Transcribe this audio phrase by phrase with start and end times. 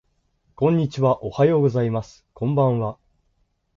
[0.55, 2.97] こんにちはおはようございますこんばんは